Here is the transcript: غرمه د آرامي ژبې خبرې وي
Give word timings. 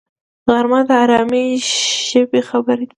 غرمه 0.49 0.79
د 0.89 0.91
آرامي 1.03 1.45
ژبې 2.09 2.41
خبرې 2.49 2.85
وي 2.87 2.89